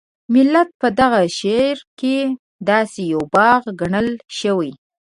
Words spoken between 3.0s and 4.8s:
یو باغ ګڼل شوی.